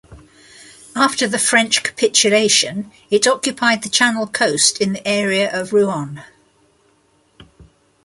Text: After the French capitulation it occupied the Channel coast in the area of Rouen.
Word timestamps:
After 0.95 1.27
the 1.27 1.37
French 1.37 1.83
capitulation 1.83 2.91
it 3.11 3.27
occupied 3.27 3.83
the 3.83 3.89
Channel 3.89 4.25
coast 4.25 4.81
in 4.81 4.93
the 4.93 5.07
area 5.07 5.47
of 5.53 5.73
Rouen. 5.73 6.23